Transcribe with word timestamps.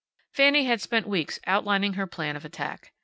Fanny 0.33 0.65
had 0.65 0.81
spent 0.81 1.07
weeks 1.07 1.39
outlining 1.45 1.93
her 1.93 2.07
plan 2.07 2.35
of 2.35 2.43
attack. 2.43 2.91